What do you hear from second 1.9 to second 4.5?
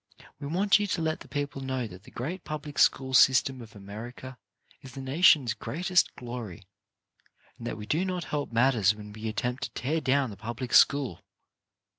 the great public school system of America